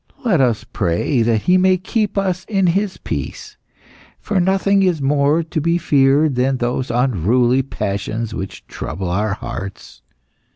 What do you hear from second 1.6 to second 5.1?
keep us in His peace. For nothing is